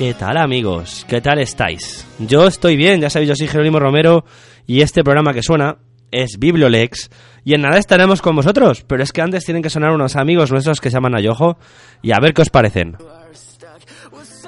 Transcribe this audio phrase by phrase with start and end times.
[0.00, 1.04] ¿Qué tal amigos?
[1.06, 2.06] ¿Qué tal estáis?
[2.18, 4.24] Yo estoy bien, ya sabéis, yo soy Jerónimo Romero
[4.66, 5.76] y este programa que suena
[6.10, 7.10] es Bibliolex
[7.44, 10.50] y en nada estaremos con vosotros, pero es que antes tienen que sonar unos amigos
[10.52, 11.58] nuestros que se llaman Ayojo
[12.00, 12.96] y a ver qué os parecen.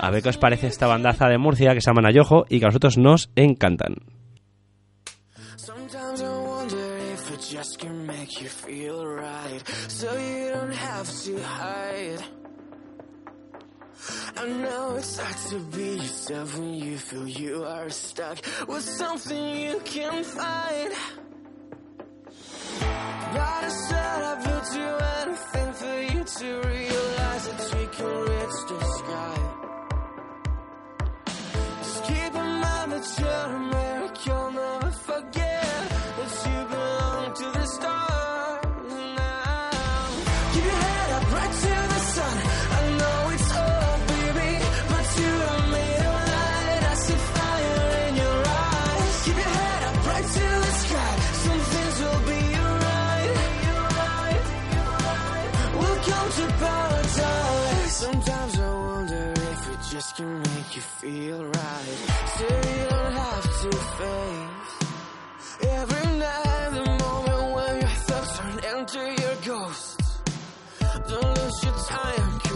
[0.01, 2.65] A ver qué os parece esta bandaza de Murcia que se llaman Ayojo y que
[2.65, 3.97] a nosotros nos encantan.
[14.37, 19.59] I know it's hard to be yourself when you feel you are stuck with something
[19.59, 20.93] you can't find.
[23.35, 24.91] Not a set I built you
[25.21, 29.32] anything for you to realize that we can reach the sky.
[60.23, 61.99] Can make you feel right.
[62.37, 64.77] So you don't have to face
[65.81, 70.21] every night the moment when your thoughts turn into your ghosts.
[71.09, 72.52] Don't lose your time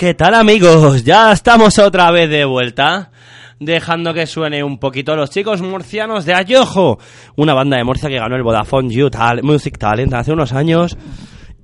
[0.00, 1.04] ¿Qué tal amigos?
[1.04, 3.10] Ya estamos otra vez de vuelta.
[3.58, 6.98] Dejando que suene un poquito los chicos murcianos de Ayojo,
[7.36, 9.10] una banda de Murcia que ganó el Vodafone You
[9.42, 10.96] Music Talent hace unos años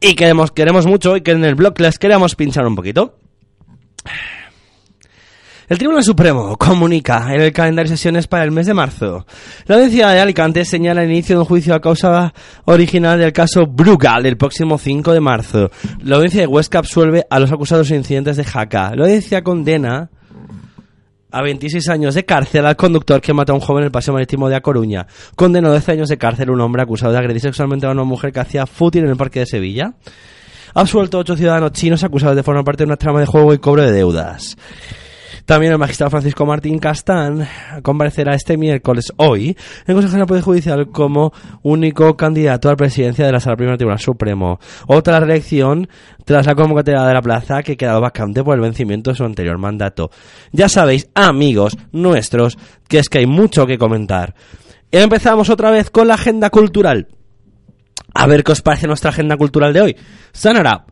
[0.02, 3.14] y que queremos mucho y que en el blog les queremos pinchar un poquito.
[5.68, 9.26] El Tribunal Supremo comunica en el calendario de sesiones para el mes de marzo.
[9.66, 12.32] La audiencia de Alicante señala el inicio de un juicio a causa
[12.66, 15.70] original del caso Brugal el próximo 5 de marzo.
[16.04, 18.92] La audiencia de Huesca absuelve a los acusados de incidentes de Jaca.
[18.94, 20.08] La audiencia condena
[21.32, 24.14] a 26 años de cárcel al conductor que mató a un joven en el paseo
[24.14, 25.08] marítimo de A Coruña.
[25.34, 28.04] Condenó a 12 años de cárcel a un hombre acusado de agredir sexualmente a una
[28.04, 29.94] mujer que hacía fútil en el parque de Sevilla.
[30.74, 33.58] Absuelto a ocho ciudadanos chinos acusados de formar parte de una trama de juego y
[33.58, 34.56] cobro de deudas.
[35.46, 37.46] También el magistrado Francisco Martín Castán
[37.82, 39.56] comparecerá este miércoles hoy
[39.86, 41.32] en Consejo General Poder Judicial como
[41.62, 44.58] único candidato a la presidencia de la Sala Primera Tribunal Supremo.
[44.88, 45.88] Otra reelección
[46.24, 49.24] tras la convocatoria de la plaza que ha quedado vacante por el vencimiento de su
[49.24, 50.10] anterior mandato.
[50.50, 52.58] Ya sabéis, amigos nuestros,
[52.88, 54.34] que es que hay mucho que comentar.
[54.90, 57.06] Empezamos otra vez con la agenda cultural.
[58.14, 59.96] A ver qué os parece nuestra agenda cultural de hoy.
[60.32, 60.86] Sanará.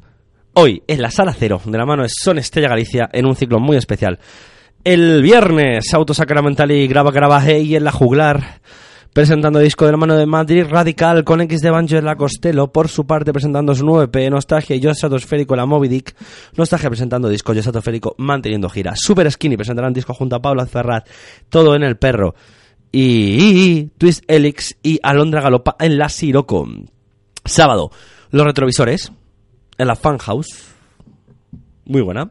[0.57, 3.59] Hoy, en la sala cero, de la mano de Son Estrella Galicia, en un ciclo
[3.59, 4.21] muy especial.
[4.85, 8.61] El viernes, Auto Sacramental y Graba Graba Hey en la juglar,
[9.13, 12.69] presentando disco de la mano de Madrid Radical con X de Banjo en la Costello,
[12.69, 16.15] por su parte presentando su nuevo EP, Nostalgia y Yo Estratosférico, la Moby Dick,
[16.57, 18.95] Nostalgia presentando disco Yo Estratosférico, manteniendo gira.
[18.95, 21.09] Super Skinny presentarán disco junto a Pablo Ferrat,
[21.49, 22.37] todo en el perro.
[22.93, 26.65] Y Twist Elix y Alondra Galopa en la Siroco.
[27.45, 27.91] Sábado,
[28.31, 29.11] los retrovisores
[29.79, 30.75] en la Fan House.
[31.85, 32.31] Muy buena.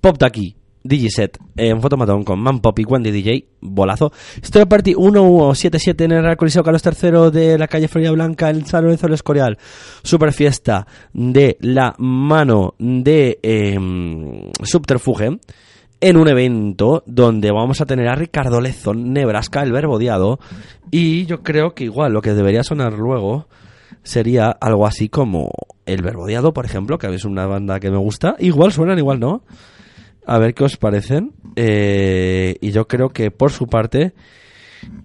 [0.00, 0.56] Pop Ducky,
[0.86, 4.12] Digiset en Fotomatón con Man Pop y Wendy DJ, bolazo.
[4.42, 8.84] Story Party 177 en el Coliseo Carlos III de la calle Florida Blanca en San
[8.84, 9.56] Lorenzo del Escorial.
[10.02, 15.38] Super fiesta de la mano de em, Subterfuge
[16.02, 20.38] en un evento donde vamos a tener a Ricardo Lezón, Nebraska, el verbo odiado.
[20.90, 23.48] Y yo creo que igual lo que debería sonar luego
[24.02, 25.50] sería algo así como
[25.86, 28.36] El Verbodiado, por ejemplo, que es una banda que me gusta.
[28.38, 29.42] Igual suenan, igual no.
[30.26, 31.32] A ver qué os parecen.
[31.56, 34.14] Eh, y yo creo que por su parte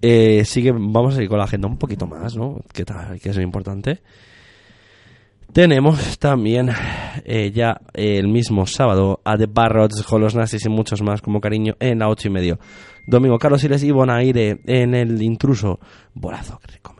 [0.00, 2.60] eh, sigue, vamos a seguir con la agenda un poquito más, ¿no?
[2.72, 4.00] Que, que es importante.
[5.52, 6.70] Tenemos también
[7.24, 11.40] eh, ya el mismo sábado a The Barrots con los nazis y muchos más como
[11.40, 12.58] cariño en la 8 y medio.
[13.06, 15.80] Domingo Carlos Siles y Bonaire en el intruso.
[16.14, 16.99] Bolazo, verdad.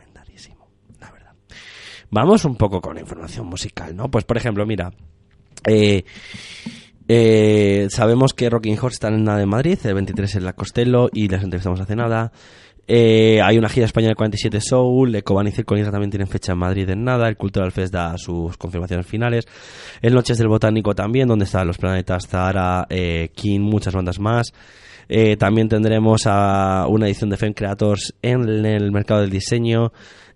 [2.11, 4.11] Vamos un poco con información musical, ¿no?
[4.11, 4.91] Pues por ejemplo, mira,
[5.65, 6.03] eh,
[7.07, 11.09] eh, sabemos que Rocking Horse está en la de Madrid, el 23 en la Costello
[11.13, 12.33] y les entrevistamos hace nada.
[12.85, 16.51] Eh, hay una gira española de 47 Soul, Ecoban y Circo Lira también tienen fecha
[16.51, 19.45] en Madrid en nada, el Cultural Fest da sus confirmaciones finales,
[20.01, 24.53] el Noches del Botánico también, donde están los planetas Zahara, eh, King, muchas bandas más.
[25.37, 29.91] También tendremos a una edición de Femme Creators en el mercado del diseño.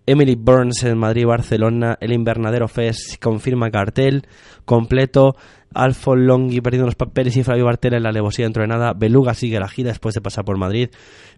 [0.06, 1.98] Emily Burns en Madrid y Barcelona.
[2.00, 4.28] El Invernadero Fest confirma cartel
[4.66, 5.36] completo.
[5.74, 8.94] Alfo Longhi perdiendo los papeles y Flavio Bartela en la alevosía dentro de nada.
[8.94, 10.90] Beluga sigue la gira después de pasar por Madrid.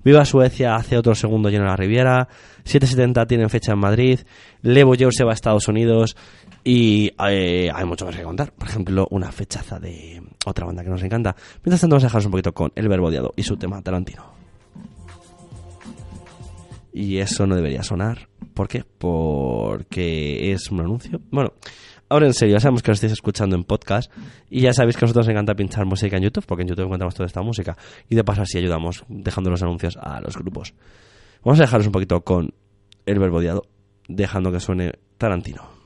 [0.03, 2.27] Viva Suecia hace otro segundo lleno en la Riviera.
[2.63, 4.19] 770 tienen fecha en Madrid.
[4.61, 6.15] Levo Joe se va a Estados Unidos.
[6.63, 8.51] Y eh, hay mucho más que contar.
[8.51, 11.35] Por ejemplo, una fechaza de otra banda que nos encanta.
[11.63, 14.36] Mientras tanto, vamos a dejaros un poquito con El Verbo y su tema Tarantino.
[16.97, 18.27] Y eso no debería sonar.
[18.55, 18.83] ¿Por qué?
[18.83, 21.21] Porque es un anuncio.
[21.29, 21.53] Bueno,
[22.09, 24.11] ahora en serio, ya sabemos que lo estáis escuchando en podcast.
[24.49, 26.85] Y ya sabéis que a nosotros nos encanta pinchar música en YouTube, porque en YouTube
[26.85, 27.77] encontramos toda esta música.
[28.09, 30.73] Y de paso así ayudamos dejando los anuncios a los grupos.
[31.43, 32.51] Vamos a dejaros un poquito con
[33.05, 33.67] el verbo odiado,
[34.07, 35.76] dejando que suene Tarantino.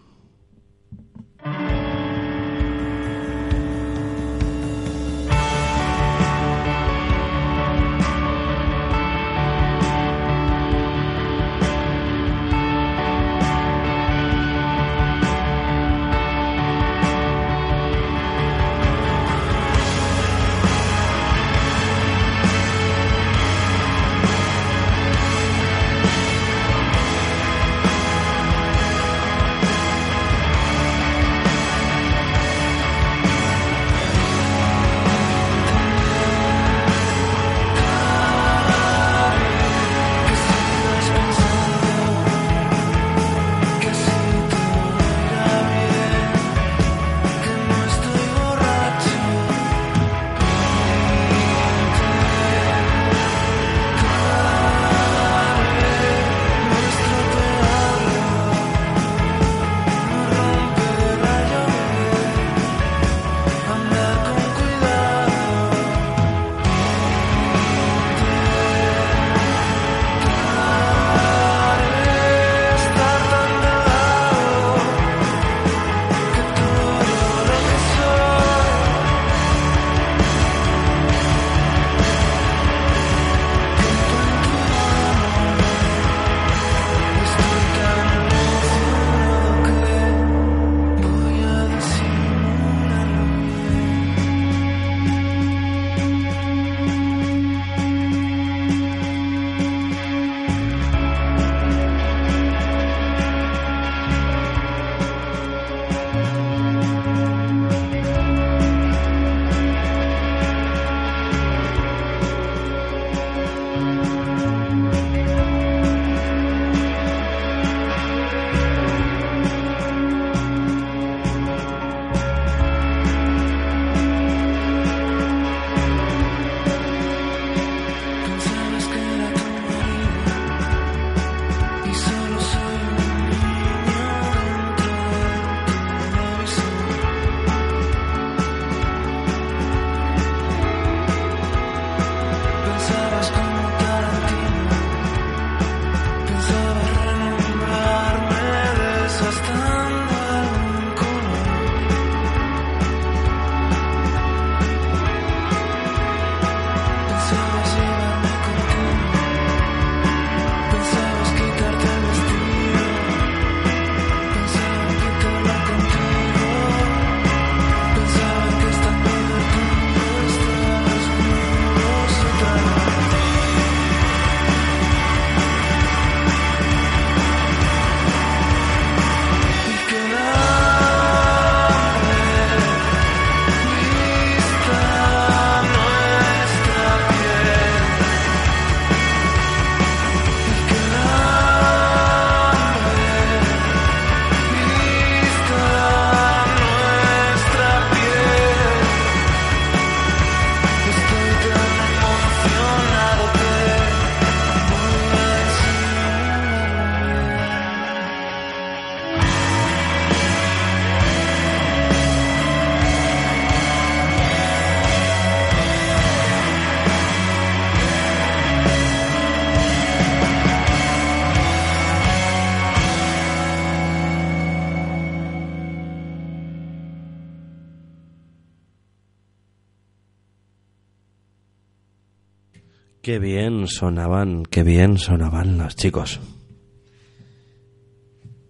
[233.01, 236.19] Qué bien sonaban, qué bien sonaban los chicos.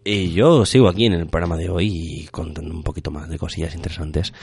[0.04, 3.76] Y yo sigo aquí en el programa de hoy contando un poquito más de cosillas
[3.76, 4.34] interesantes.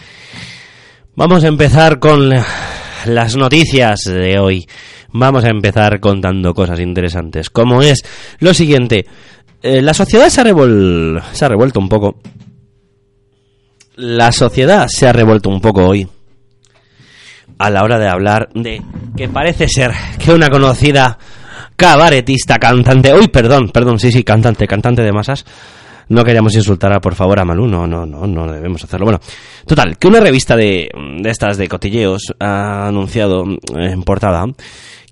[1.14, 2.30] Vamos a empezar con
[3.06, 4.66] las noticias de hoy.
[5.12, 8.02] Vamos a empezar contando cosas interesantes, como es
[8.38, 9.04] lo siguiente.
[9.62, 12.18] Eh, la sociedad se ha, revol- se ha revuelto un poco.
[13.96, 16.06] La sociedad se ha revuelto un poco hoy
[17.58, 18.82] a la hora de hablar de
[19.16, 21.18] que parece ser que una conocida
[21.76, 25.44] cabaretista, cantante, uy, perdón, perdón, sí, sí, cantante, cantante de masas,
[26.08, 29.06] no queríamos insultar a, por favor a Malú, no, no, no, no debemos hacerlo.
[29.06, 29.20] Bueno,
[29.66, 30.88] total, que una revista de,
[31.20, 33.44] de estas de cotilleos ha anunciado
[33.76, 34.44] en portada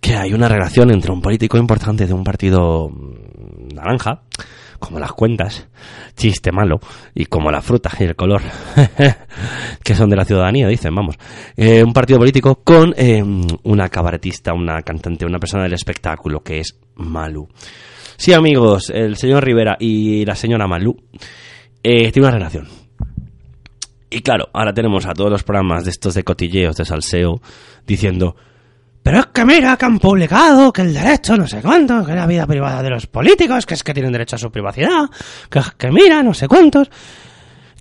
[0.00, 2.90] que hay una relación entre un político importante de un partido
[3.74, 4.22] naranja,
[4.78, 5.68] como las cuentas,
[6.16, 6.80] chiste malo,
[7.14, 8.42] y como la fruta y el color,
[9.82, 11.16] que son de la ciudadanía, dicen, vamos.
[11.56, 13.22] Eh, un partido político con eh,
[13.64, 17.48] una cabaretista, una cantante, una persona del espectáculo, que es Malu.
[18.16, 20.96] Sí, amigos, el señor Rivera y la señora Malu
[21.82, 22.68] eh, tienen una relación.
[24.08, 27.40] Y claro, ahora tenemos a todos los programas de estos de cotilleos, de salseo,
[27.86, 28.36] diciendo,
[29.06, 32.26] pero es que mira que han publicado que el derecho no sé cuánto, que la
[32.26, 35.08] vida privada de los políticos, que es que tienen derecho a su privacidad,
[35.48, 36.90] que, que mira no sé cuántos.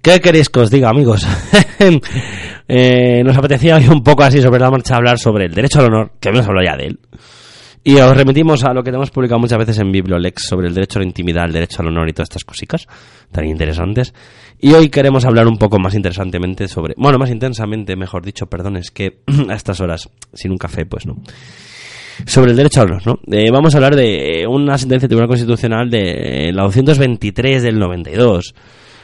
[0.03, 1.27] ¿Qué queréis que os diga, amigos?
[2.67, 5.85] Eh, nos apetecía hoy un poco así sobre la marcha hablar sobre el derecho al
[5.85, 6.99] honor, que hemos hablado ya de él.
[7.87, 10.97] Y os remitimos a lo que hemos publicado muchas veces en Bibliolex sobre el derecho
[10.97, 12.87] a la intimidad, el derecho al honor y todas estas cositas
[13.31, 14.11] tan interesantes.
[14.59, 18.77] Y hoy queremos hablar un poco más interesantemente sobre, bueno, más intensamente, mejor dicho, perdón,
[18.77, 21.17] es que a estas horas, sin un café, pues no.
[22.25, 23.19] Sobre el derecho al honor, ¿no?
[23.31, 28.55] Eh, vamos a hablar de una sentencia del Tribunal Constitucional de la 223 del 92,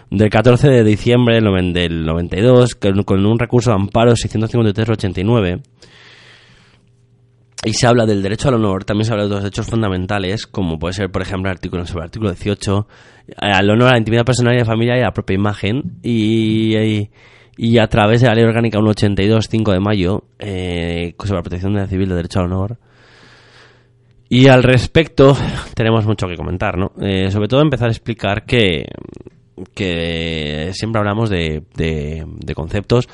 [0.09, 5.61] del 14 de diciembre del noven- del 92, con, con un recurso de amparo 653-89
[7.63, 10.79] y se habla del derecho al honor, también se habla de los derechos fundamentales, como
[10.79, 12.87] puede ser, por ejemplo, el artículo, sobre el artículo 18,
[13.27, 15.35] eh, al honor a la intimidad personal y a la familia y a la propia
[15.35, 17.07] imagen, y,
[17.57, 21.73] y, a través de la Ley Orgánica 182, 5 de mayo, eh, sobre la protección
[21.73, 22.77] de la civil del derecho al honor.
[24.27, 25.37] Y al respecto,
[25.75, 26.93] tenemos mucho que comentar, ¿no?
[26.99, 28.85] Eh, sobre todo empezar a explicar que,
[29.73, 33.07] que siempre hablamos de, de, de conceptos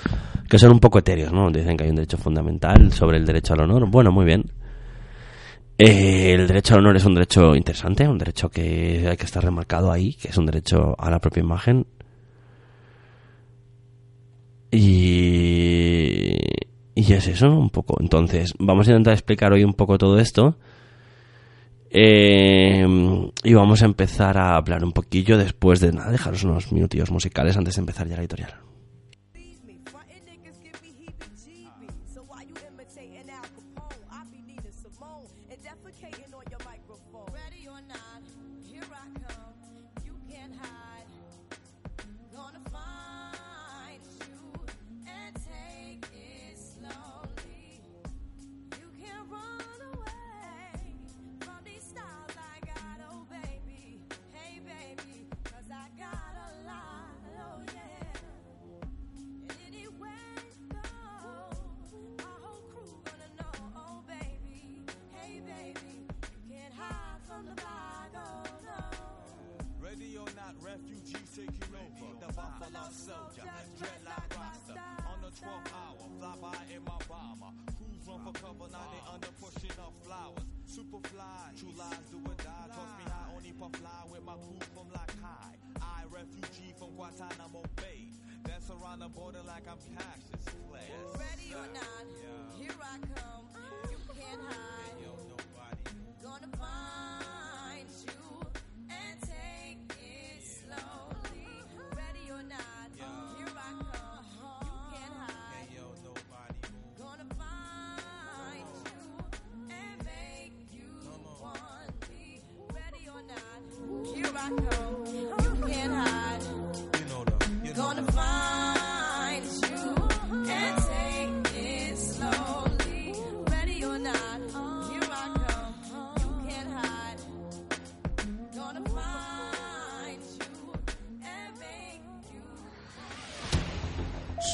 [0.49, 1.49] que son un poco etéreos, ¿no?
[1.51, 3.89] Dicen que hay un derecho fundamental sobre el derecho al honor.
[3.89, 4.45] Bueno, muy bien.
[5.77, 9.43] Eh, el derecho al honor es un derecho interesante, un derecho que hay que estar
[9.43, 11.85] remarcado ahí, que es un derecho a la propia imagen.
[14.71, 16.35] Y,
[16.95, 17.49] y es eso.
[17.49, 17.97] Un poco.
[17.99, 20.57] Entonces, vamos a intentar explicar hoy un poco todo esto.
[21.89, 22.85] Eh,
[23.43, 27.57] y vamos a empezar a hablar un poquillo después de nada, dejaros unos minutillos musicales
[27.57, 28.66] antes de empezar ya la editorial.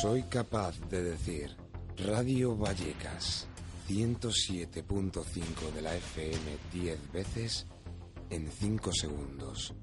[0.04, 1.56] Soy capaz de decir
[1.98, 3.48] Radio Vallecas
[3.88, 7.68] 107.5 de la FM 10 veces
[8.30, 9.74] en 5 segundos.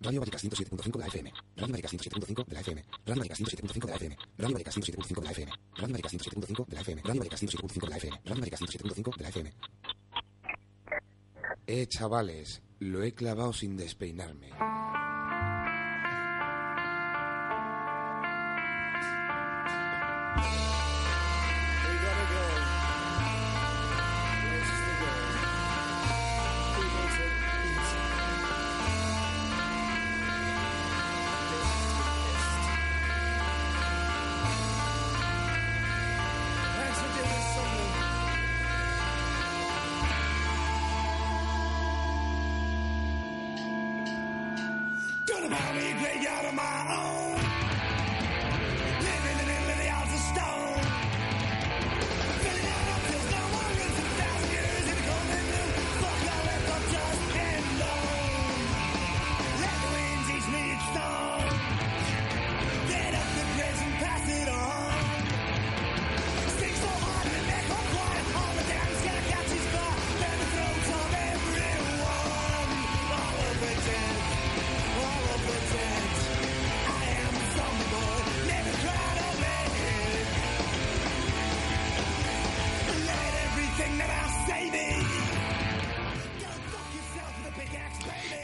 [0.00, 1.32] Radio Vallecas 107.5 de la FM.
[1.56, 2.84] Radio Vallecas 107.5 de la FM.
[3.06, 4.16] Radio Vallecas 107.5 de la FM.
[4.38, 5.52] Radio Vallecas 107.5 de la FM.
[5.76, 7.02] Radio Vallecas 107.5 de la FM.
[7.04, 8.20] Radio Vallecas 107.5 de la FM.
[8.24, 9.54] Radio Vallecas 107.5 de la FM.
[11.66, 14.50] Eh, chavales, lo he clavado sin despeinarme.
[45.50, 46.79] 哪里回家了吗？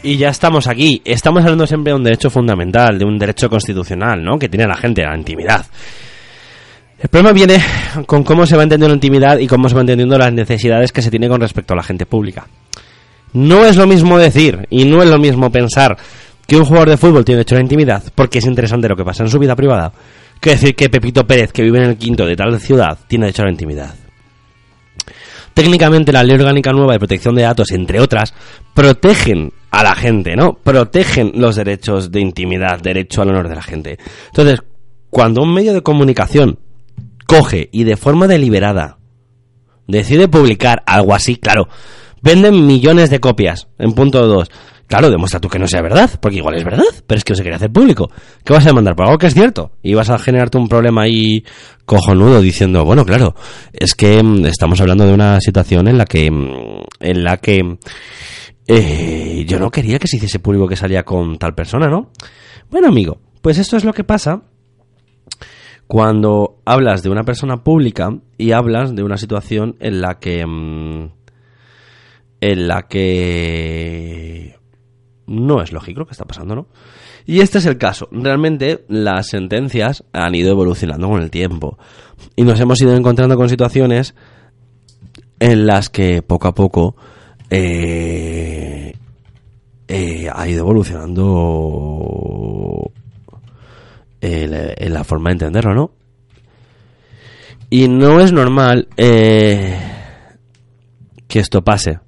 [0.06, 1.02] Y ya estamos aquí.
[1.04, 4.38] Estamos hablando siempre de un derecho fundamental, de un derecho constitucional, ¿no?
[4.38, 5.66] Que tiene la gente, la intimidad.
[6.96, 7.58] El problema viene
[8.06, 11.02] con cómo se va entendiendo la intimidad y cómo se va entendiendo las necesidades que
[11.02, 12.46] se tiene con respecto a la gente pública.
[13.32, 15.96] No es lo mismo decir y no es lo mismo pensar
[16.46, 19.04] que un jugador de fútbol tiene derecho a la intimidad porque es interesante lo que
[19.04, 19.92] pasa en su vida privada
[20.40, 23.42] que decir que Pepito Pérez, que vive en el quinto de tal ciudad, tiene derecho
[23.42, 23.92] a la intimidad.
[25.52, 28.34] Técnicamente la Ley Orgánica Nueva de Protección de Datos, entre otras,
[28.72, 30.54] protegen a la gente, ¿no?
[30.54, 33.98] Protegen los derechos de intimidad, derecho al honor de la gente.
[34.28, 34.62] Entonces,
[35.10, 36.58] cuando un medio de comunicación
[37.26, 38.96] coge y de forma deliberada
[39.86, 41.68] decide publicar algo así, claro,
[42.22, 44.50] venden millones de copias en punto 2.
[44.86, 47.36] Claro, demuestra tú que no sea verdad, porque igual es verdad, pero es que no
[47.36, 48.10] se quiere hacer público.
[48.44, 48.96] ¿Qué vas a demandar?
[48.96, 49.72] Por algo que es cierto.
[49.82, 51.44] Y vas a generarte un problema ahí
[51.84, 53.34] cojonudo diciendo, bueno, claro,
[53.74, 57.78] es que mm, estamos hablando de una situación en la que, mm, en la que
[58.68, 62.10] eh, yo no quería que se hiciese público que salía con tal persona, ¿no?
[62.70, 64.42] Bueno, amigo, pues esto es lo que pasa
[65.86, 71.10] cuando hablas de una persona pública y hablas de una situación en la que mm,
[72.40, 74.56] en la que
[75.26, 76.68] no es lógico lo que está pasando, ¿no?
[77.24, 78.08] Y este es el caso.
[78.12, 81.78] Realmente las sentencias han ido evolucionando con el tiempo
[82.36, 84.14] y nos hemos ido encontrando con situaciones
[85.40, 86.96] en las que poco a poco
[87.50, 88.55] eh,
[89.88, 92.90] eh, ha ido evolucionando
[94.20, 95.90] el- en la forma de entenderlo, ¿no?
[97.70, 99.76] Y no es normal eh,
[101.28, 101.98] que esto pase.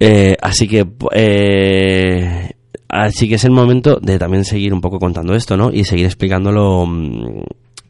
[0.00, 2.50] Eh, así que eh,
[2.88, 5.70] así que es el momento de también seguir un poco contando esto, ¿no?
[5.72, 7.42] Y seguir explicándolo mm,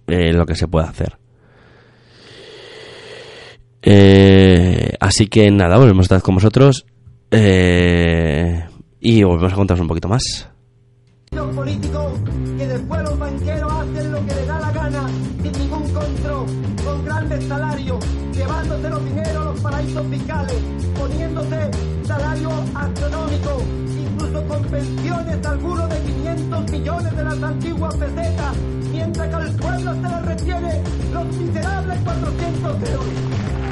[0.08, 1.16] eh, lo que se puede hacer.
[3.82, 6.86] Eh, así que nada, volvemos a estar con vosotros
[7.34, 8.64] eh,
[9.00, 10.48] y volvemos a contaros un poquito más.
[11.54, 12.12] Políticos
[12.58, 15.08] que después los banqueros hacen lo que les da la gana
[15.42, 16.46] sin ningún control,
[16.84, 20.56] con grandes salarios, llevándose los dineros a los paraísos fiscales,
[20.98, 21.70] poniéndose
[22.06, 23.62] salarios astronómicos,
[23.98, 28.56] incluso con pensiones algunos de 500 millones de las antiguas pesetas,
[28.90, 33.63] mientras que al pueblo se le retiene los miserables 400 de hoy.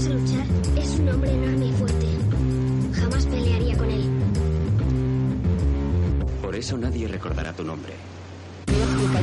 [0.00, 0.46] A luchar
[0.78, 2.06] es un hombre enorme y fuerte.
[2.94, 4.08] Jamás pelearía con él.
[6.40, 7.92] Por eso nadie recordará tu nombre.
[8.66, 9.18] Grupo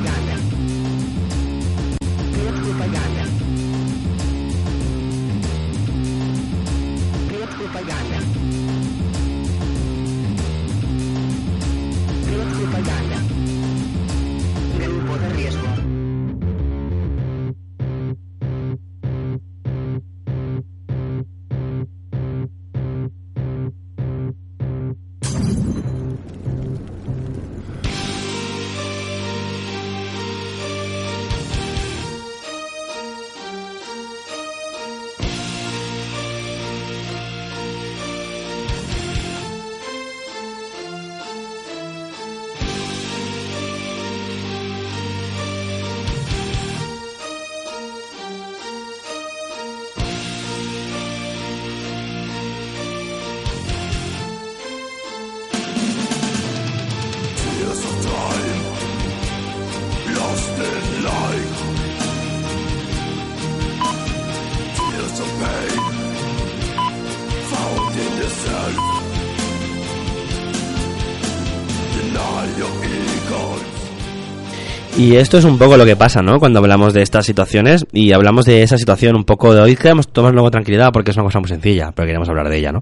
[74.98, 76.40] Y esto es un poco lo que pasa, ¿no?
[76.40, 80.08] Cuando hablamos de estas situaciones y hablamos de esa situación un poco de hoy queremos
[80.08, 82.82] tomar luego tranquilidad porque es una cosa muy sencilla, pero queremos hablar de ella, ¿no?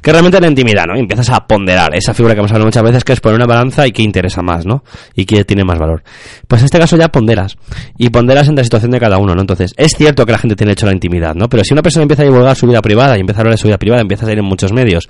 [0.00, 0.96] Que realmente la intimidad, ¿no?
[0.96, 3.46] Y empiezas a ponderar esa figura que hemos hablado muchas veces que es poner una
[3.46, 4.84] balanza y qué interesa más, ¿no?
[5.16, 6.04] Y qué tiene más valor.
[6.46, 7.56] Pues en este caso ya ponderas.
[7.98, 9.40] Y ponderas en la situación de cada uno, ¿no?
[9.40, 11.48] Entonces, es cierto que la gente tiene hecho la intimidad, ¿no?
[11.48, 13.60] Pero si una persona empieza a divulgar su vida privada y empieza a hablar de
[13.60, 15.08] su vida privada, empieza a salir en muchos medios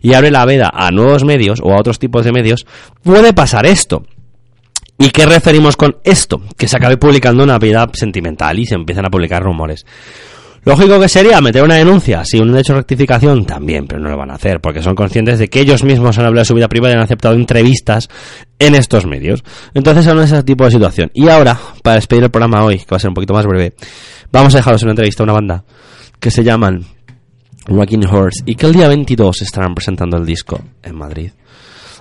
[0.00, 2.66] y abre la veda a nuevos medios o a otros tipos de medios,
[3.02, 4.04] puede pasar esto.
[4.98, 6.42] ¿Y qué referimos con esto?
[6.56, 9.86] Que se acabe publicando una vida sentimental y se empiezan a publicar rumores.
[10.64, 14.30] Lógico que sería meter una denuncia, si un hecho rectificación también, pero no lo van
[14.30, 16.94] a hacer, porque son conscientes de que ellos mismos han hablado de su vida privada
[16.94, 18.08] y han aceptado entrevistas
[18.58, 19.44] en estos medios.
[19.72, 21.10] Entonces son ese tipo de situación.
[21.14, 23.74] Y ahora, para despedir el programa hoy, que va a ser un poquito más breve,
[24.32, 25.64] vamos a dejaros una entrevista a una banda
[26.18, 26.84] que se llaman
[27.66, 31.30] Rocking Horse y que el día 22 estarán presentando el disco en Madrid.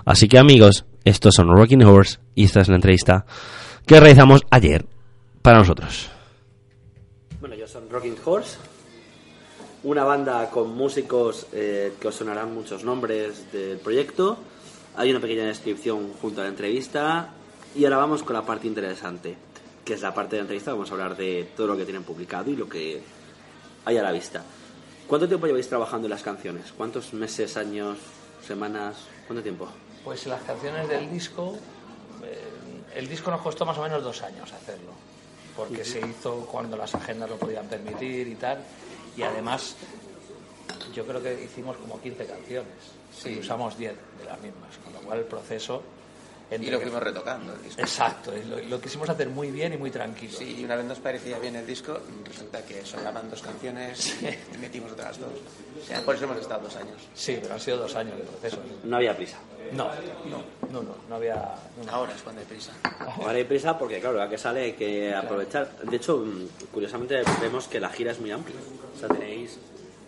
[0.03, 3.25] Así que amigos, estos son Rocking Horse y esta es la entrevista
[3.85, 4.85] que realizamos ayer
[5.41, 6.09] para nosotros.
[7.39, 8.57] Bueno, yo son Rocking Horse,
[9.83, 14.37] una banda con músicos eh, que os sonarán muchos nombres del proyecto.
[14.97, 17.29] Hay una pequeña descripción junto a la entrevista
[17.73, 19.37] y ahora vamos con la parte interesante,
[19.85, 20.73] que es la parte de la entrevista.
[20.73, 23.01] Vamos a hablar de todo lo que tienen publicado y lo que
[23.85, 24.43] hay a la vista.
[25.07, 26.73] ¿Cuánto tiempo lleváis trabajando en las canciones?
[26.75, 27.97] ¿Cuántos meses, años,
[28.45, 28.97] semanas?
[29.25, 29.69] ¿Cuánto tiempo?
[30.07, 31.57] Pues las canciones del disco,
[32.23, 32.41] eh,
[32.95, 34.93] el disco nos costó más o menos dos años hacerlo,
[35.53, 38.59] porque se hizo cuando las agendas lo podían permitir y tal,
[39.17, 39.75] y además
[40.93, 42.71] yo creo que hicimos como 15 canciones
[43.25, 45.83] y usamos 10 de las mismas, con lo cual el proceso...
[46.49, 47.81] Y lo fuimos retocando el disco.
[47.81, 50.37] Exacto, y lo, lo quisimos hacer muy bien y muy tranquilo.
[50.37, 54.15] Sí, y una vez nos parecía bien el disco, resulta que sonaban dos canciones
[54.53, 55.29] y metimos otras dos.
[55.83, 56.95] O sea, por eso hemos estado dos años.
[57.13, 58.57] Sí, pero han sido dos años de proceso.
[58.85, 59.37] No había prisa.
[59.73, 59.89] No,
[60.29, 61.35] no, no, no, no había...
[61.85, 61.91] no.
[61.91, 62.71] Ahora es cuando hay prisa.
[62.99, 65.69] Ahora hay prisa porque, claro, la que sale hay que aprovechar.
[65.83, 68.55] De hecho, mm, curiosamente vemos que la gira es muy amplia.
[68.95, 69.57] O sea, tenéis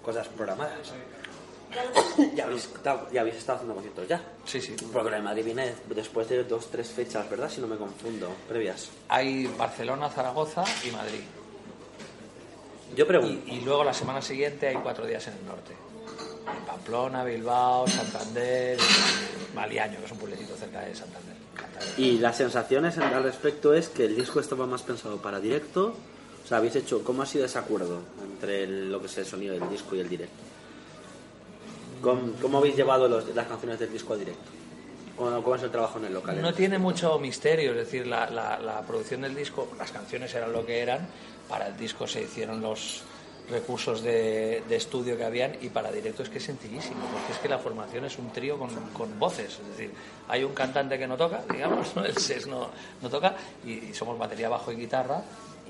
[0.01, 0.93] cosas programadas.
[2.35, 4.21] ya, habéis, estado- ya habéis estado haciendo conciertos ya.
[4.45, 4.75] Sí, sí.
[4.91, 7.49] Porque la de Madrid viene después de dos, tres fechas, ¿verdad?
[7.49, 8.89] Si no me confundo, previas.
[9.07, 11.21] Hay Barcelona, Zaragoza y Madrid.
[12.95, 13.43] Yo pregunto.
[13.47, 15.73] Y, y luego la semana siguiente hay cuatro días en el norte.
[16.57, 18.77] En Pamplona, Bilbao, Santander,
[19.53, 21.35] Maliaño, que es un pueblecito cerca de Santander.
[21.97, 25.93] Y las sensaciones en- al respecto es que el disco estaba más pensado para directo.
[26.43, 29.25] O sea, habéis hecho, ¿cómo ha sido ese acuerdo entre el- lo que es el
[29.25, 30.35] sonido del disco y el directo?
[32.01, 34.49] ¿Cómo, cómo habéis llevado los- las canciones del disco al directo?
[35.17, 36.41] ¿Cómo, cómo es el trabajo en el local?
[36.41, 40.51] No tiene mucho misterio, es decir, la, la- la producción del disco, las canciones eran
[40.53, 41.07] lo que eran,
[41.49, 43.01] para el disco se hicieron los
[43.49, 47.39] recursos de, de estudio que habían y para directo es que es sencillísimo, porque es
[47.39, 49.91] que la formación es un trío con, con voces, es decir,
[50.27, 52.69] hay un cantante que no toca, digamos, el SES no,
[53.01, 53.33] no toca
[53.65, 55.23] y, y somos batería, bajo y guitarra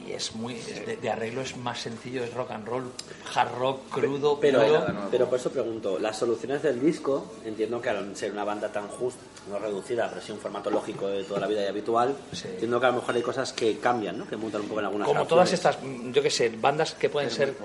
[0.08, 2.92] y es muy, es de, de arreglo es más sencillo, es rock and roll,
[3.36, 4.62] hard rock, crudo, Pero,
[5.12, 8.88] pero por eso pregunto, las soluciones del disco, entiendo que al ser una banda tan
[8.88, 12.16] justa, no reducida, pero sí un formato lógico de toda la vida y habitual,
[12.54, 14.28] entiendo que a lo mejor hay cosas que cambian, ¿no?
[14.28, 15.30] Que montan un poco en algunas como canciones.
[15.30, 17.56] todas estas, mm, yo qué sé, bandas que pueden ser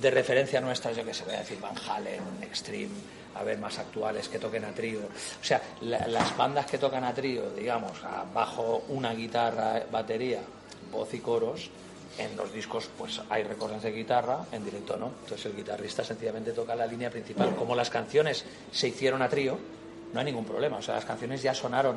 [0.00, 2.88] de referencia nuestras, yo que sé, voy a decir Van Halen, Extreme,
[3.36, 5.00] a ver, más actuales que toquen a trío.
[5.00, 7.92] O sea, la- las bandas que tocan a trío, digamos,
[8.32, 10.40] bajo una guitarra, batería,
[10.94, 11.70] voz y coros,
[12.18, 15.10] en los discos pues hay recortes de guitarra, en directo no.
[15.22, 17.54] Entonces el guitarrista sencillamente toca la línea principal.
[17.56, 19.58] Como las canciones se hicieron a trío,
[20.12, 20.76] no hay ningún problema.
[20.78, 21.96] O sea, las canciones ya sonaron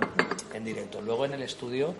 [0.53, 1.01] en directo.
[1.01, 1.93] Luego en el estudio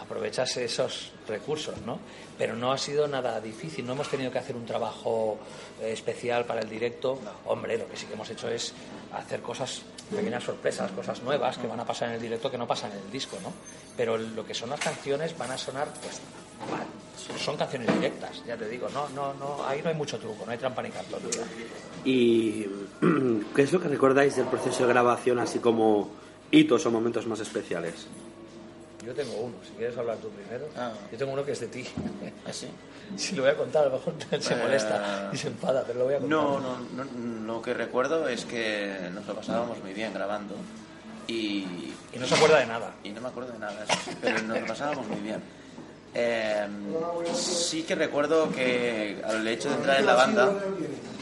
[0.00, 1.98] aprovechas esos recursos, ¿no?
[2.38, 5.38] Pero no ha sido nada difícil, no hemos tenido que hacer un trabajo
[5.80, 7.18] eh, especial para el directo.
[7.46, 8.72] Hombre, lo que sí que hemos hecho es
[9.12, 12.66] hacer cosas, pequeñas sorpresas, cosas nuevas que van a pasar en el directo que no
[12.66, 13.52] pasan en el disco, ¿no?
[13.96, 16.20] Pero lo que son las canciones van a sonar, pues,
[17.40, 20.52] son canciones directas, ya te digo, no, no, no, ahí no hay mucho truco, no
[20.52, 21.20] hay trampa ni cartón.
[22.04, 22.66] ¿Y
[23.54, 26.10] qué es lo que recordáis del proceso de grabación, así como
[26.50, 28.06] hitos o momentos más especiales?
[29.06, 30.68] Yo tengo uno, si quieres hablar tú primero.
[30.76, 30.92] Ah.
[31.12, 31.84] Yo tengo uno que es de ti.
[32.46, 32.66] ¿Ah, sí?
[33.16, 36.00] Si lo voy a contar, a lo mejor se Eh, molesta y se enfada, pero
[36.00, 36.38] lo voy a contar.
[36.38, 40.56] No, no, no, lo que recuerdo es que nos lo pasábamos muy bien grabando
[41.28, 41.92] y...
[42.12, 42.94] Y no se acuerda de nada.
[43.04, 45.40] Y no me acuerdo de nada, sí, pero nos lo pasábamos muy bien.
[46.14, 46.66] Eh,
[47.34, 50.52] sí que recuerdo que al hecho de entrar en la banda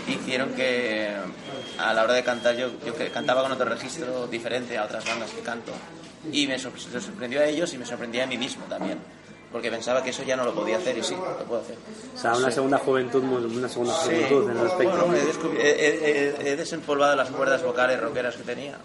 [0.08, 1.10] hicieron que
[1.78, 5.30] a la hora de cantar yo, yo cantaba con otro registro diferente a otras bandas
[5.30, 5.72] que canto
[6.32, 8.98] y me sorprendió a ellos y me sorprendía a mí mismo también
[9.52, 11.76] porque pensaba que eso ya no lo podía hacer y sí, lo puedo hacer.
[12.12, 12.54] O sea, una Sí.
[12.54, 14.06] segunda juventud, una segunda Sí.
[14.10, 15.06] juventud en el aspecto.
[15.06, 16.10] Bueno, he- he-
[16.40, 18.78] he- he desempolvado las cuerdas vocales rockeras que tenía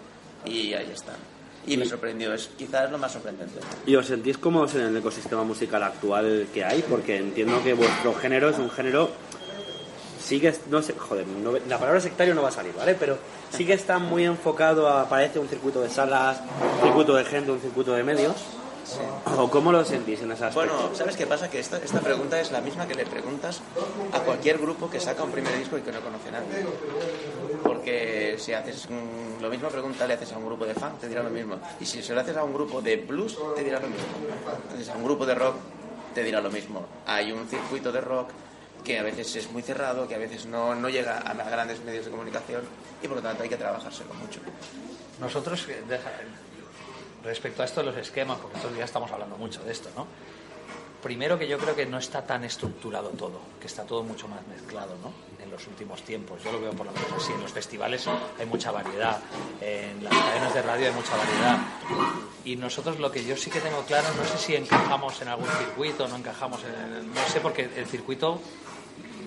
[0.44, 1.16] y ahí están.
[1.66, 3.58] Y me sorprendió, es quizás lo más sorprendente.
[3.84, 6.82] ¿Y os sentís cómodos en el ecosistema musical actual que hay?
[6.88, 9.10] Porque entiendo que vuestro género es un género...
[10.22, 11.26] Sí es- no sé, joder,
[11.68, 12.94] la palabra sectario no va a salir, ¿vale?
[12.94, 13.18] Pero
[13.50, 16.40] sí que está muy enfocado a, un circuito de salas,
[16.76, 18.36] un circuito de gente, un circuito de medios.
[19.38, 20.54] ¿O cómo lo sentís en aspecto?
[20.54, 21.48] Bueno, ¿sabes qué pasa?
[21.48, 23.60] Que esta, esta pregunta es la misma que le preguntas
[24.12, 26.66] a cualquier grupo que saca un primer disco y que no conoce nadie.
[27.62, 31.08] Porque si haces mm, lo mismo pregunta le haces a un grupo de funk, te
[31.08, 31.56] dirá lo mismo.
[31.80, 34.06] Y si se lo haces a un grupo de blues, te dirá lo mismo.
[34.64, 35.54] Entonces a un grupo de rock,
[36.14, 36.84] te dirá lo mismo.
[37.06, 38.30] Hay un circuito de rock
[38.84, 42.04] que a veces es muy cerrado, que a veces no, no llega a grandes medios
[42.04, 42.62] de comunicación
[43.02, 44.40] y por lo tanto hay que trabajárselo mucho.
[45.20, 45.82] Nosotros, eh,
[47.22, 50.06] respecto a esto de los esquemas, porque estos días estamos hablando mucho de esto, ¿no?
[51.02, 54.46] Primero que yo creo que no está tan estructurado todo, que está todo mucho más
[54.46, 55.12] mezclado, ¿no?
[55.42, 57.32] En los últimos tiempos, yo lo veo por lo menos así.
[57.32, 58.06] En los festivales
[58.38, 59.18] hay mucha variedad,
[59.62, 61.58] en las cadenas de radio hay mucha variedad.
[62.44, 65.48] Y nosotros lo que yo sí que tengo claro, no sé si encajamos en algún
[65.48, 67.14] circuito, no encajamos en...
[67.14, 68.40] No sé, porque el circuito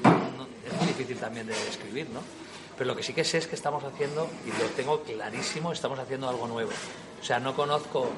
[0.03, 2.21] no- es muy difícil también de describir, ¿no?
[2.77, 5.99] Pero lo que sí que sé es que estamos haciendo, y lo tengo clarísimo, estamos
[5.99, 6.71] haciendo algo nuevo.
[7.21, 8.09] O sea, no conozco,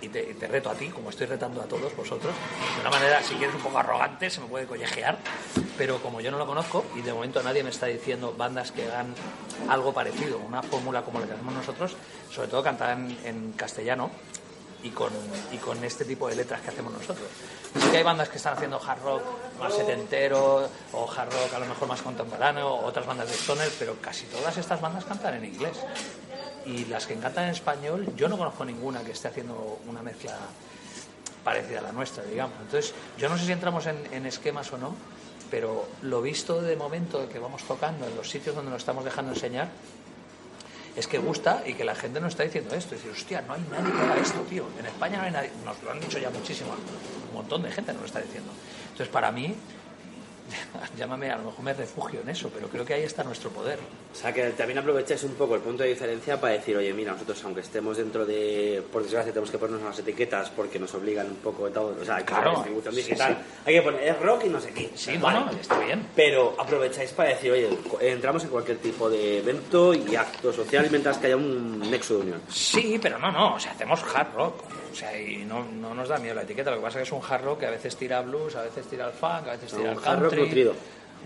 [0.00, 2.32] y te, reto a ti, como estoy retando a todos vosotros,
[2.76, 5.18] de una manera, si quieres, un poco arrogante, se me puede collejear,
[5.76, 8.84] pero como yo no lo conozco, y de momento nadie me está diciendo bandas que
[8.86, 9.14] hagan
[9.68, 11.96] algo parecido, una fórmula como la que hacemos nosotros,
[12.30, 14.10] sobre todo cantar en, en castellano,
[14.84, 15.10] y con,
[15.50, 17.26] y con este tipo de letras que hacemos nosotros.
[17.74, 19.22] Sí que hay bandas que están haciendo hard rock
[19.58, 23.70] más setentero o hard rock a lo mejor más contemporáneo o otras bandas de stoner,
[23.78, 25.78] pero casi todas estas bandas cantan en inglés.
[26.66, 30.36] Y las que cantan en español, yo no conozco ninguna que esté haciendo una mezcla
[31.42, 32.56] parecida a la nuestra, digamos.
[32.60, 34.94] Entonces, yo no sé si entramos en, en esquemas o no,
[35.50, 39.32] pero lo visto de momento que vamos tocando en los sitios donde nos estamos dejando
[39.32, 39.68] enseñar,
[40.96, 42.94] es que gusta y que la gente nos está diciendo esto.
[42.94, 44.66] Y decir, hostia, no hay nadie que haga esto, tío.
[44.78, 45.50] En España no hay nadie.
[45.64, 46.70] Nos lo han dicho ya muchísimo.
[47.30, 48.52] Un montón de gente nos lo está diciendo.
[48.84, 49.56] Entonces, para mí,
[50.98, 53.78] llámame, a lo mejor me refugio en eso, pero creo que ahí está nuestro poder.
[54.12, 57.12] O sea, que también aprovecháis un poco el punto de diferencia para decir, oye, mira,
[57.12, 61.26] nosotros aunque estemos dentro de, por desgracia, tenemos que ponernos unas etiquetas porque nos obligan
[61.28, 62.50] un poco todo, o sea, hay que Claro.
[62.56, 63.60] distribución digital, sí.
[63.66, 64.90] hay que poner es rock y no sé qué.
[64.94, 66.06] Sí, no, no, está bien.
[66.14, 67.68] Pero aprovecháis para decir, oye,
[68.00, 72.20] entramos en cualquier tipo de evento y acto social mientras que haya un nexo de
[72.20, 72.42] unión.
[72.48, 74.62] Sí, pero no, no, o sea, hacemos hard rock.
[74.94, 76.70] O sea, y no, no nos da miedo la etiqueta.
[76.70, 78.62] Lo que pasa es que es un hard rock que a veces tira blues, a
[78.62, 80.40] veces tira al funk, a veces tira rock country.
[80.42, 80.74] nutrido.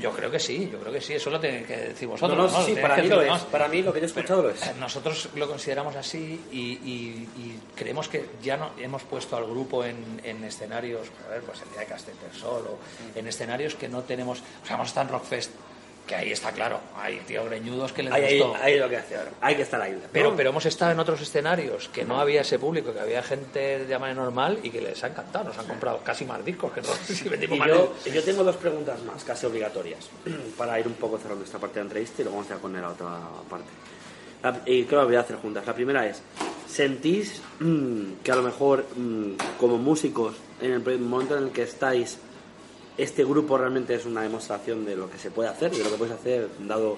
[0.01, 1.15] Yo creo que sí, yo creo que sí.
[1.15, 2.53] Eso lo tenéis que decir vosotros.
[2.53, 3.43] No, no, sí, para mí lo es.
[3.43, 4.65] Para mí lo que yo he escuchado lo es.
[4.65, 9.45] Eh, Nosotros lo consideramos así y, y- y creemos que ya no hemos puesto al
[9.47, 12.79] grupo en, en escenarios, a ver, pues el día de Castellterçol o
[13.19, 15.51] en escenarios que no tenemos, o sea, hemos estado en Rockfest,
[16.09, 18.57] que ahí está claro, hay tío greñudos que les Ahí, gustó.
[18.61, 19.31] ahí lo que hace ahora.
[19.41, 19.97] Hay que estar ahí.
[20.11, 20.37] Pero, ¿no?
[20.37, 23.99] pero hemos estado en otros escenarios que no había ese público, que había gente de
[23.99, 25.45] manera normal y que les ha encantado.
[25.45, 28.57] Nos han comprado casi más discos que nosotros si vendimos Y más yo, tengo dos
[28.57, 30.09] preguntas más, casi obligatorias,
[30.59, 32.81] para ir un poco cerrando esta parte de la entrevista y luego vamos a poner
[32.83, 33.07] la otra
[33.49, 33.67] parte.
[34.43, 35.67] La- y creo que voy a hacer juntas.
[35.67, 36.23] La primera es,
[36.69, 41.63] ¿sentís mm, que a lo mejor mm, como músicos, en el momento en el que
[41.63, 42.19] estáis,
[42.99, 45.97] este grupo realmente es una demostración de lo que se puede hacer, de lo que
[45.97, 46.97] podéis hacer, dado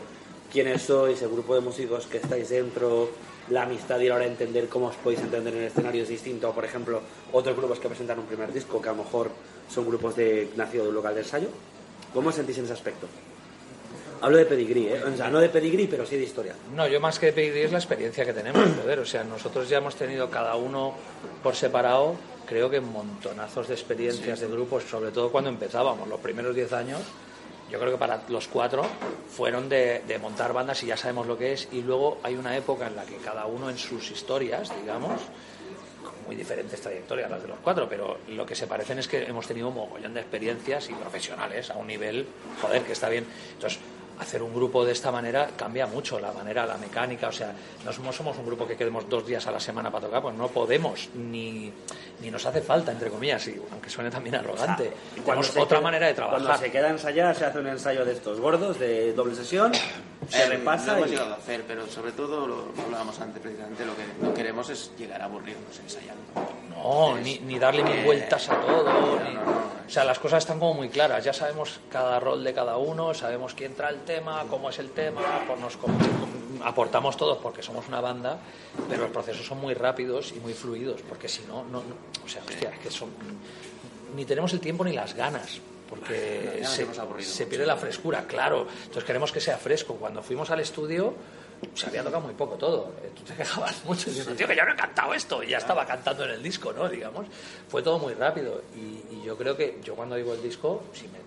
[0.50, 3.10] quiénes sois, el grupo de músicos que estáis dentro,
[3.50, 6.64] la amistad y ahora entender cómo os podéis entender en el escenario es distinto por
[6.64, 9.30] ejemplo, otros grupos que presentan un primer disco, que a lo mejor
[9.68, 11.48] son grupos de nacido de un local de ensayo.
[12.14, 13.06] ¿Cómo os sentís en ese aspecto?
[14.22, 15.02] Hablo de pedigrí, ¿eh?
[15.02, 16.54] O sea, no de pedigrí, pero sí de historia.
[16.74, 18.98] No, yo más que pedir es la experiencia que tenemos, joder.
[18.98, 20.94] O sea, nosotros ya hemos tenido cada uno
[21.42, 22.16] por separado,
[22.50, 27.00] creo que montonazos de experiencias de grupos, sobre todo cuando empezábamos, los primeros 10 años.
[27.70, 28.82] Yo creo que para los cuatro
[29.30, 31.68] fueron de, de montar bandas y ya sabemos lo que es.
[31.70, 35.20] Y luego hay una época en la que cada uno en sus historias, digamos,
[36.02, 39.22] con muy diferentes trayectorias las de los cuatro, pero lo que se parecen es que
[39.22, 42.26] hemos tenido un mogollón de experiencias y profesionales a un nivel,
[42.60, 43.26] joder, que está bien.
[43.52, 43.78] Entonces,
[44.20, 47.52] hacer un grupo de esta manera cambia mucho la manera, la mecánica, o sea,
[47.84, 50.34] no somos, somos un grupo que quedemos dos días a la semana para tocar, pues
[50.34, 51.72] no podemos, ni,
[52.20, 54.92] ni nos hace falta, entre comillas, y, aunque suene también arrogante.
[55.16, 56.58] Y Tenemos se otra queda- manera de Cuando trabajar.
[56.66, 59.72] se queda a ensayar, se hace un ensayo de estos gordos, de doble sesión,
[60.28, 61.10] se Eh, repasa lo hemos y...
[61.12, 64.68] llegado a hacer, pero sobre todo lo, lo hablábamos antes precisamente, lo que no queremos
[64.70, 66.20] es llegar a aburrirnos ensayando.
[66.70, 68.84] No, ni, ni darle mil Eh, vueltas a todo.
[68.84, 69.70] no, ni- no, no.
[69.86, 71.24] O sea, las cosas están como muy claras.
[71.24, 74.90] Ya sabemos cada rol de cada uno, sabemos quién trae el tema, cómo es el
[74.90, 75.78] tema, pues nos
[76.64, 78.38] aportamos todos porque somos una banda,
[78.88, 82.28] pero los procesos son muy rápidos y muy fluidos, porque si no, no, no- o
[82.28, 83.08] sea, hostia, es que son
[84.16, 85.60] ni tenemos el tiempo ni las ganas.
[85.88, 86.86] Porque se,
[87.24, 88.64] se pierde la frescura, claro.
[88.84, 89.94] Entonces queremos que sea fresco.
[89.96, 91.14] Cuando fuimos al estudio,
[91.74, 92.92] se había tocado muy poco todo.
[93.16, 95.42] Tú te quejabas mucho diciendo, tío, que ya no he cantado esto.
[95.42, 96.88] Y ya estaba cantando en el disco, ¿no?
[96.88, 97.26] Digamos.
[97.68, 98.62] Fue todo muy rápido.
[98.76, 101.18] Y, y yo creo que, yo cuando digo el disco, sí me,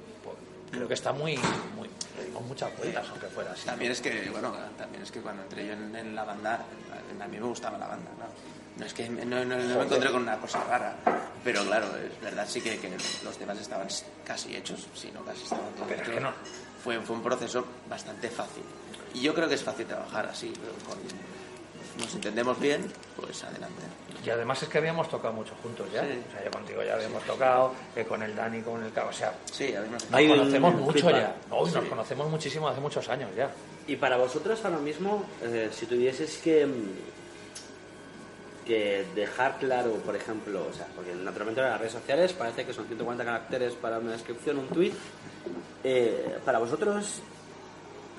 [0.73, 1.38] creo que está muy,
[1.75, 3.65] muy, le dimos muchas vueltas, aunque fuera así.
[3.65, 6.59] También es que, bueno, también es que cuando entré yo en, en la banda,
[7.21, 8.31] a mí me gustaba la banda, claro.
[8.75, 10.95] No es que no, no- no me encontré con una cosa rara,
[11.43, 12.89] pero claro, es verdad sí que, que
[13.23, 13.88] los temas estaban
[14.25, 16.15] casi hechos, si no casi estaban todos Pero es hechos.
[16.15, 16.31] que no.
[16.83, 18.63] Fue, fue un proceso bastante fácil.
[19.13, 20.97] Y yo creo que es fácil trabajar así, pero con,
[22.03, 23.83] nos entendemos bien, pues adelante.
[24.25, 26.01] Y además es que habíamos tocado mucho juntos ya.
[26.01, 26.21] Sí.
[26.29, 29.09] O sea, yo contigo ya habíamos tocado, eh, con el Dani, con el Cabo.
[29.09, 30.09] O sea, Sí, además.
[30.09, 31.21] nos conocemos mucho feedback.
[31.21, 31.36] ya.
[31.49, 33.49] No, nos conocemos muchísimo hace muchos años ya.
[33.86, 40.65] Y para vosotros ahora mismo, eh, si tuvieses que, mm, que dejar claro, por ejemplo,
[40.69, 44.13] o sea, porque naturalmente en las redes sociales parece que son 140 caracteres para una
[44.13, 44.93] descripción, un tweet.
[45.83, 47.21] Eh, para vosotros,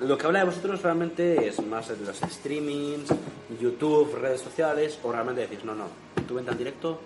[0.01, 3.09] lo que habla de vosotros realmente es más de los streamings,
[3.61, 5.85] YouTube, redes sociales, o realmente decís, no, no,
[6.27, 6.99] tú vente al directo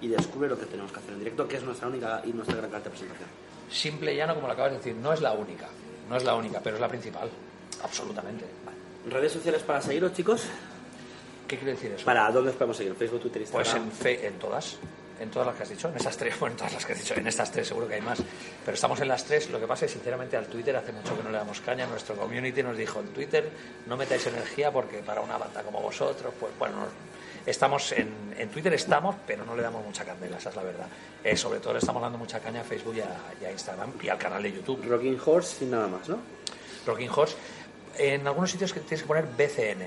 [0.00, 2.56] y descubre lo que tenemos que hacer en directo, que es nuestra única y nuestra
[2.56, 3.28] gran carta de presentación.
[3.70, 5.66] Simple y llano, como lo acabas de decir, no es la única.
[6.08, 7.28] No es la única, pero es la principal.
[7.82, 8.44] Absolutamente.
[9.10, 10.44] ¿Redes sociales para seguiros, chicos?
[11.48, 12.04] ¿Qué quiere decir eso?
[12.04, 12.94] ¿Para dónde os podemos seguir?
[12.94, 13.88] ¿Facebook, Twitter, Pues Instagram?
[13.88, 14.76] en, fe- en todas.
[15.18, 16.98] En todas las que has dicho, en esas tres, bueno, en todas las que has
[16.98, 18.18] dicho, en estas tres seguro que hay más.
[18.64, 19.48] Pero estamos en las tres.
[19.50, 21.86] Lo que pasa es, sinceramente, al Twitter hace mucho que no le damos caña.
[21.86, 23.50] Nuestro community nos dijo, en Twitter
[23.86, 28.48] no metáis energía porque para una banda como vosotros, pues bueno, no- estamos en, en
[28.50, 30.86] Twitter estamos, pero no le damos mucha candela, esa es la verdad.
[31.22, 33.92] Eh, sobre todo le estamos dando mucha caña a Facebook y a, y a Instagram
[34.02, 34.84] y al canal de YouTube.
[34.86, 36.18] Rocking Horse y nada más, ¿no?
[36.86, 37.36] Rocking Horse.
[37.98, 39.86] En algunos sitios que tienes que poner BCN.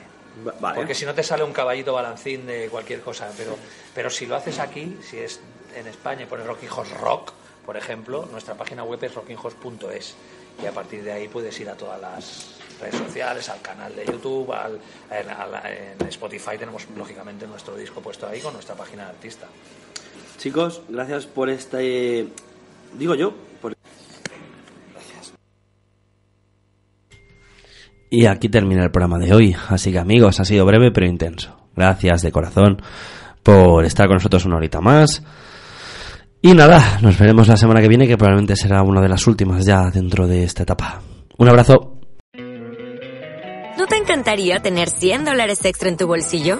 [0.60, 0.76] Vale.
[0.76, 3.30] Porque si no te sale un caballito balancín de cualquier cosa.
[3.38, 3.58] Pero,
[3.94, 5.40] pero si lo haces aquí, si es
[5.76, 7.32] en España y pones Rocking Horse Rock,
[7.66, 10.16] por ejemplo, nuestra página web es rockinghorse.es.
[10.62, 14.06] Y a partir de ahí puedes ir a todas las redes sociales, al canal de
[14.06, 14.80] YouTube, al,
[15.10, 19.48] al- en Spotify tenemos lógicamente nuestro disco puesto ahí con nuestra página de artista.
[20.38, 22.28] Chicos, gracias por este...
[22.94, 23.74] Digo yo, por...
[28.10, 29.56] Y aquí termina el programa de hoy.
[29.70, 31.56] Así que amigos, ha sido breve pero intenso.
[31.76, 32.82] Gracias de corazón
[33.44, 35.24] por estar con nosotros una horita más.
[36.42, 39.66] Y nada, nos veremos la semana que viene, que probablemente será una de las últimas
[39.66, 41.02] ya dentro de esta etapa.
[41.38, 42.00] Un abrazo.
[43.78, 46.60] ¿No te encantaría tener 100 dólares extra en tu bolsillo?